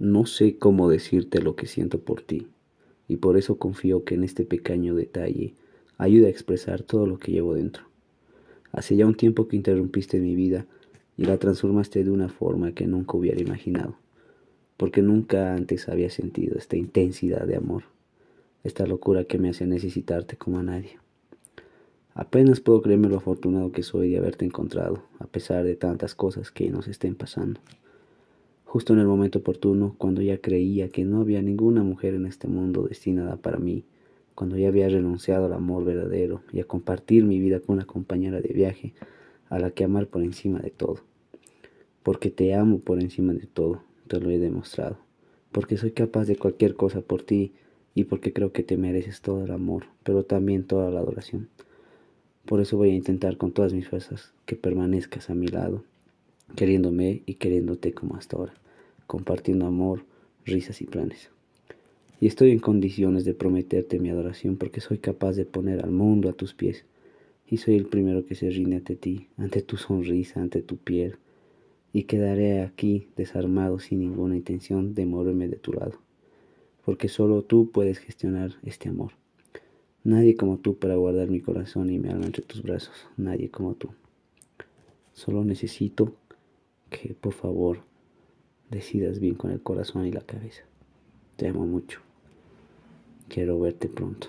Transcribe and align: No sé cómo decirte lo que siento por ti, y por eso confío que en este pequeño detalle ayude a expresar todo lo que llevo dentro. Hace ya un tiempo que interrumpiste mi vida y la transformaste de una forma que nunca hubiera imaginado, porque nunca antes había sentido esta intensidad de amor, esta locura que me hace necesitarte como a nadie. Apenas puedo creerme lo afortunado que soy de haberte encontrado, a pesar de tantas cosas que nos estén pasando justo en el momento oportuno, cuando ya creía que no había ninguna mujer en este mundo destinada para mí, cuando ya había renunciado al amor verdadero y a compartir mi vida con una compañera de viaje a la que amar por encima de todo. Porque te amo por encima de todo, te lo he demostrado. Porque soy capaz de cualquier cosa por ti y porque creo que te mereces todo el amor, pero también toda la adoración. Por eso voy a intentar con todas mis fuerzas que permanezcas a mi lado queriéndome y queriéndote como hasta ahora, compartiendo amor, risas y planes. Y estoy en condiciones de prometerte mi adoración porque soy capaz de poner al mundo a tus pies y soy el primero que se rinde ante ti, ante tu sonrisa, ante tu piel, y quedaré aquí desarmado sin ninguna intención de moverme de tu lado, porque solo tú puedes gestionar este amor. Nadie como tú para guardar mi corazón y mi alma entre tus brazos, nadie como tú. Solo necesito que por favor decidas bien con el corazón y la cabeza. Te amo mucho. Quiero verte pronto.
No 0.00 0.24
sé 0.24 0.56
cómo 0.56 0.88
decirte 0.88 1.42
lo 1.42 1.56
que 1.56 1.66
siento 1.66 2.00
por 2.00 2.22
ti, 2.22 2.46
y 3.06 3.16
por 3.16 3.36
eso 3.36 3.58
confío 3.58 4.02
que 4.02 4.14
en 4.14 4.24
este 4.24 4.46
pequeño 4.46 4.94
detalle 4.94 5.52
ayude 5.98 6.28
a 6.28 6.30
expresar 6.30 6.82
todo 6.82 7.06
lo 7.06 7.18
que 7.18 7.32
llevo 7.32 7.52
dentro. 7.52 7.84
Hace 8.72 8.96
ya 8.96 9.04
un 9.04 9.14
tiempo 9.14 9.46
que 9.46 9.56
interrumpiste 9.56 10.18
mi 10.18 10.34
vida 10.34 10.64
y 11.18 11.26
la 11.26 11.36
transformaste 11.36 12.02
de 12.02 12.10
una 12.10 12.30
forma 12.30 12.72
que 12.72 12.86
nunca 12.86 13.18
hubiera 13.18 13.42
imaginado, 13.42 13.98
porque 14.78 15.02
nunca 15.02 15.52
antes 15.52 15.86
había 15.90 16.08
sentido 16.08 16.56
esta 16.56 16.78
intensidad 16.78 17.46
de 17.46 17.56
amor, 17.56 17.82
esta 18.64 18.86
locura 18.86 19.24
que 19.24 19.36
me 19.36 19.50
hace 19.50 19.66
necesitarte 19.66 20.38
como 20.38 20.60
a 20.60 20.62
nadie. 20.62 20.98
Apenas 22.14 22.60
puedo 22.60 22.80
creerme 22.80 23.10
lo 23.10 23.18
afortunado 23.18 23.70
que 23.70 23.82
soy 23.82 24.12
de 24.12 24.16
haberte 24.16 24.46
encontrado, 24.46 25.02
a 25.18 25.26
pesar 25.26 25.62
de 25.64 25.76
tantas 25.76 26.14
cosas 26.14 26.50
que 26.50 26.70
nos 26.70 26.88
estén 26.88 27.14
pasando 27.16 27.60
justo 28.70 28.92
en 28.92 29.00
el 29.00 29.08
momento 29.08 29.40
oportuno, 29.40 29.96
cuando 29.98 30.22
ya 30.22 30.38
creía 30.38 30.90
que 30.90 31.04
no 31.04 31.22
había 31.22 31.42
ninguna 31.42 31.82
mujer 31.82 32.14
en 32.14 32.24
este 32.24 32.46
mundo 32.46 32.86
destinada 32.86 33.34
para 33.34 33.58
mí, 33.58 33.82
cuando 34.36 34.56
ya 34.56 34.68
había 34.68 34.88
renunciado 34.88 35.46
al 35.46 35.54
amor 35.54 35.84
verdadero 35.84 36.42
y 36.52 36.60
a 36.60 36.64
compartir 36.64 37.24
mi 37.24 37.40
vida 37.40 37.58
con 37.58 37.74
una 37.74 37.84
compañera 37.84 38.40
de 38.40 38.54
viaje 38.54 38.94
a 39.48 39.58
la 39.58 39.72
que 39.72 39.82
amar 39.82 40.06
por 40.06 40.22
encima 40.22 40.60
de 40.60 40.70
todo. 40.70 41.00
Porque 42.04 42.30
te 42.30 42.54
amo 42.54 42.78
por 42.78 43.00
encima 43.00 43.32
de 43.32 43.48
todo, 43.48 43.82
te 44.06 44.20
lo 44.20 44.30
he 44.30 44.38
demostrado. 44.38 44.98
Porque 45.50 45.76
soy 45.76 45.90
capaz 45.90 46.26
de 46.26 46.36
cualquier 46.36 46.76
cosa 46.76 47.00
por 47.00 47.24
ti 47.24 47.52
y 47.96 48.04
porque 48.04 48.32
creo 48.32 48.52
que 48.52 48.62
te 48.62 48.76
mereces 48.76 49.20
todo 49.20 49.44
el 49.44 49.50
amor, 49.50 49.86
pero 50.04 50.22
también 50.22 50.62
toda 50.62 50.92
la 50.92 51.00
adoración. 51.00 51.48
Por 52.44 52.60
eso 52.60 52.76
voy 52.76 52.90
a 52.90 52.94
intentar 52.94 53.36
con 53.36 53.50
todas 53.50 53.72
mis 53.72 53.88
fuerzas 53.88 54.32
que 54.46 54.54
permanezcas 54.54 55.28
a 55.28 55.34
mi 55.34 55.48
lado 55.48 55.82
queriéndome 56.56 57.22
y 57.26 57.34
queriéndote 57.34 57.92
como 57.92 58.16
hasta 58.16 58.36
ahora, 58.36 58.54
compartiendo 59.06 59.66
amor, 59.66 60.04
risas 60.44 60.80
y 60.82 60.86
planes. 60.86 61.30
Y 62.20 62.26
estoy 62.26 62.50
en 62.50 62.58
condiciones 62.58 63.24
de 63.24 63.34
prometerte 63.34 63.98
mi 63.98 64.10
adoración 64.10 64.56
porque 64.56 64.80
soy 64.80 64.98
capaz 64.98 65.32
de 65.36 65.46
poner 65.46 65.82
al 65.84 65.90
mundo 65.90 66.28
a 66.28 66.34
tus 66.34 66.54
pies 66.54 66.84
y 67.46 67.56
soy 67.56 67.76
el 67.76 67.86
primero 67.86 68.24
que 68.24 68.34
se 68.34 68.50
rinde 68.50 68.76
ante 68.76 68.94
ti, 68.94 69.28
ante 69.36 69.62
tu 69.62 69.76
sonrisa, 69.76 70.40
ante 70.40 70.62
tu 70.62 70.76
piel, 70.76 71.16
y 71.92 72.04
quedaré 72.04 72.62
aquí 72.62 73.08
desarmado 73.16 73.80
sin 73.80 73.98
ninguna 73.98 74.36
intención 74.36 74.94
de 74.94 75.06
moverme 75.06 75.48
de 75.48 75.56
tu 75.56 75.72
lado, 75.72 75.98
porque 76.84 77.08
solo 77.08 77.42
tú 77.42 77.70
puedes 77.72 77.98
gestionar 77.98 78.52
este 78.62 78.88
amor. 78.88 79.12
Nadie 80.04 80.36
como 80.36 80.58
tú 80.58 80.78
para 80.78 80.94
guardar 80.94 81.28
mi 81.28 81.40
corazón 81.40 81.90
y 81.90 81.98
mi 81.98 82.08
alma 82.08 82.26
entre 82.26 82.44
tus 82.44 82.62
brazos, 82.62 82.94
nadie 83.16 83.50
como 83.50 83.74
tú. 83.74 83.90
Solo 85.12 85.44
necesito 85.44 86.14
que 86.90 87.14
por 87.14 87.32
favor 87.32 87.80
decidas 88.68 89.18
bien 89.18 89.34
con 89.34 89.50
el 89.50 89.62
corazón 89.62 90.06
y 90.06 90.12
la 90.12 90.20
cabeza. 90.20 90.62
Te 91.36 91.48
amo 91.48 91.66
mucho. 91.66 92.00
Quiero 93.28 93.58
verte 93.60 93.88
pronto. 93.88 94.28